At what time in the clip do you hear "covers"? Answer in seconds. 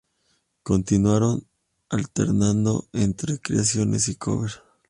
4.15-4.59